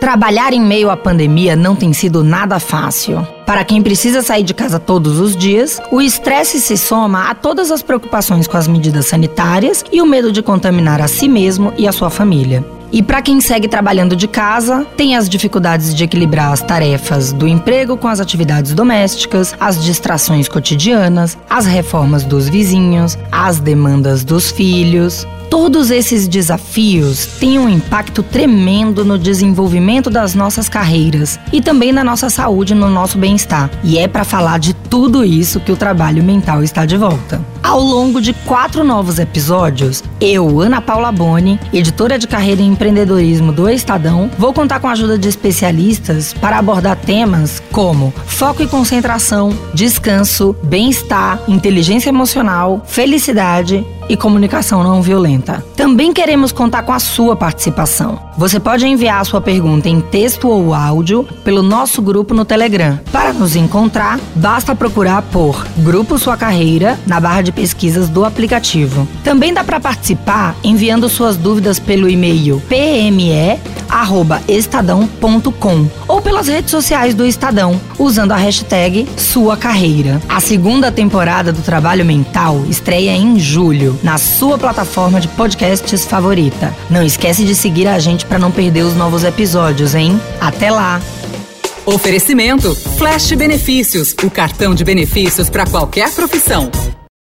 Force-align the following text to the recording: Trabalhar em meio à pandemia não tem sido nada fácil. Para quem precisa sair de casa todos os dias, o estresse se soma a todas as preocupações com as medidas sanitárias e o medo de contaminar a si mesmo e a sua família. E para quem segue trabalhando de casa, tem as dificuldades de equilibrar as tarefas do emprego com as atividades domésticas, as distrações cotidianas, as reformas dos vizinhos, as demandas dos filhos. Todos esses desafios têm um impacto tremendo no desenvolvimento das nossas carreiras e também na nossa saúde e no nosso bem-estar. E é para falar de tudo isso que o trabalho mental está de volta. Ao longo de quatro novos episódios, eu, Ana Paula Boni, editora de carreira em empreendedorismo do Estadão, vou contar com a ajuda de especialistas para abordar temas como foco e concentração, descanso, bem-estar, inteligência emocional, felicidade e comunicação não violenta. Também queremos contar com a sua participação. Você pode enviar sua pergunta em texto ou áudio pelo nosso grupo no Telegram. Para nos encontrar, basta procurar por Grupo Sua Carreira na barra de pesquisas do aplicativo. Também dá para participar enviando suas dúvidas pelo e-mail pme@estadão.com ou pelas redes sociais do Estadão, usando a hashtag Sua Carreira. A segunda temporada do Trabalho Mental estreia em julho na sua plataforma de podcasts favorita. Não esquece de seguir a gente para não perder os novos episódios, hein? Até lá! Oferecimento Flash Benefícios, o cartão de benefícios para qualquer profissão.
Trabalhar 0.00 0.52
em 0.52 0.60
meio 0.60 0.90
à 0.90 0.96
pandemia 0.96 1.56
não 1.56 1.74
tem 1.74 1.92
sido 1.92 2.22
nada 2.22 2.60
fácil. 2.60 3.26
Para 3.44 3.64
quem 3.64 3.82
precisa 3.82 4.22
sair 4.22 4.44
de 4.44 4.54
casa 4.54 4.78
todos 4.78 5.18
os 5.18 5.36
dias, 5.36 5.80
o 5.90 6.00
estresse 6.00 6.60
se 6.60 6.76
soma 6.76 7.28
a 7.28 7.34
todas 7.34 7.70
as 7.70 7.82
preocupações 7.82 8.46
com 8.46 8.56
as 8.56 8.68
medidas 8.68 9.06
sanitárias 9.06 9.84
e 9.90 10.00
o 10.00 10.06
medo 10.06 10.30
de 10.30 10.42
contaminar 10.42 11.00
a 11.00 11.08
si 11.08 11.28
mesmo 11.28 11.72
e 11.76 11.88
a 11.88 11.92
sua 11.92 12.10
família. 12.10 12.64
E 12.90 13.02
para 13.02 13.20
quem 13.20 13.38
segue 13.40 13.68
trabalhando 13.68 14.16
de 14.16 14.26
casa, 14.26 14.86
tem 14.96 15.14
as 15.14 15.28
dificuldades 15.28 15.94
de 15.94 16.04
equilibrar 16.04 16.52
as 16.52 16.62
tarefas 16.62 17.32
do 17.32 17.46
emprego 17.46 17.98
com 17.98 18.08
as 18.08 18.18
atividades 18.18 18.72
domésticas, 18.72 19.54
as 19.60 19.84
distrações 19.84 20.48
cotidianas, 20.48 21.36
as 21.50 21.66
reformas 21.66 22.24
dos 22.24 22.48
vizinhos, 22.48 23.18
as 23.30 23.60
demandas 23.60 24.24
dos 24.24 24.50
filhos. 24.50 25.26
Todos 25.50 25.90
esses 25.90 26.28
desafios 26.28 27.24
têm 27.24 27.58
um 27.58 27.68
impacto 27.68 28.22
tremendo 28.22 29.02
no 29.02 29.18
desenvolvimento 29.18 30.10
das 30.10 30.34
nossas 30.34 30.68
carreiras 30.68 31.40
e 31.50 31.62
também 31.62 31.90
na 31.90 32.04
nossa 32.04 32.28
saúde 32.28 32.74
e 32.74 32.76
no 32.76 32.90
nosso 32.90 33.16
bem-estar. 33.16 33.70
E 33.82 33.98
é 33.98 34.06
para 34.06 34.24
falar 34.24 34.58
de 34.58 34.74
tudo 34.74 35.24
isso 35.24 35.60
que 35.60 35.72
o 35.72 35.76
trabalho 35.76 36.22
mental 36.22 36.62
está 36.62 36.84
de 36.84 36.96
volta. 36.96 37.40
Ao 37.62 37.80
longo 37.80 38.20
de 38.20 38.32
quatro 38.32 38.84
novos 38.84 39.18
episódios, 39.18 40.02
eu, 40.20 40.60
Ana 40.60 40.80
Paula 40.80 41.10
Boni, 41.10 41.58
editora 41.72 42.18
de 42.18 42.26
carreira 42.26 42.62
em 42.62 42.68
empreendedorismo 42.68 43.52
do 43.52 43.68
Estadão, 43.68 44.30
vou 44.38 44.52
contar 44.52 44.80
com 44.80 44.88
a 44.88 44.92
ajuda 44.92 45.18
de 45.18 45.28
especialistas 45.28 46.32
para 46.34 46.58
abordar 46.58 46.96
temas 46.96 47.62
como 47.72 48.12
foco 48.26 48.62
e 48.62 48.66
concentração, 48.66 49.56
descanso, 49.74 50.54
bem-estar, 50.62 51.40
inteligência 51.48 52.08
emocional, 52.08 52.82
felicidade 52.86 53.84
e 54.08 54.16
comunicação 54.16 54.82
não 54.82 55.02
violenta. 55.02 55.37
Também 55.76 56.12
queremos 56.12 56.52
contar 56.52 56.82
com 56.82 56.92
a 56.92 56.98
sua 56.98 57.36
participação. 57.36 58.20
Você 58.36 58.60
pode 58.60 58.86
enviar 58.86 59.24
sua 59.24 59.40
pergunta 59.40 59.88
em 59.88 60.00
texto 60.00 60.48
ou 60.48 60.74
áudio 60.74 61.24
pelo 61.44 61.62
nosso 61.62 62.00
grupo 62.00 62.34
no 62.34 62.44
Telegram. 62.44 62.98
Para 63.10 63.32
nos 63.32 63.56
encontrar, 63.56 64.18
basta 64.34 64.74
procurar 64.74 65.22
por 65.22 65.66
Grupo 65.78 66.18
Sua 66.18 66.36
Carreira 66.36 66.98
na 67.06 67.20
barra 67.20 67.42
de 67.42 67.52
pesquisas 67.52 68.08
do 68.08 68.24
aplicativo. 68.24 69.08
Também 69.24 69.52
dá 69.52 69.64
para 69.64 69.80
participar 69.80 70.56
enviando 70.62 71.08
suas 71.08 71.36
dúvidas 71.36 71.78
pelo 71.78 72.08
e-mail 72.08 72.62
pme@estadão.com 73.88 75.86
ou 76.06 76.20
pelas 76.22 76.48
redes 76.48 76.70
sociais 76.70 77.14
do 77.14 77.26
Estadão, 77.26 77.80
usando 77.98 78.32
a 78.32 78.36
hashtag 78.36 79.08
Sua 79.16 79.56
Carreira. 79.56 80.20
A 80.28 80.40
segunda 80.40 80.92
temporada 80.92 81.52
do 81.52 81.62
Trabalho 81.62 82.04
Mental 82.04 82.64
estreia 82.68 83.12
em 83.12 83.38
julho 83.38 83.98
na 84.02 84.18
sua 84.18 84.58
plataforma 84.58 85.20
de 85.20 85.28
podcasts 85.28 86.04
favorita. 86.04 86.74
Não 86.90 87.02
esquece 87.02 87.44
de 87.44 87.54
seguir 87.54 87.88
a 87.88 87.98
gente 87.98 88.26
para 88.26 88.38
não 88.38 88.50
perder 88.50 88.82
os 88.82 88.94
novos 88.94 89.24
episódios, 89.24 89.94
hein? 89.94 90.20
Até 90.40 90.70
lá! 90.70 91.00
Oferecimento 91.86 92.74
Flash 92.74 93.32
Benefícios, 93.32 94.14
o 94.22 94.30
cartão 94.30 94.74
de 94.74 94.84
benefícios 94.84 95.48
para 95.48 95.64
qualquer 95.64 96.12
profissão. 96.12 96.70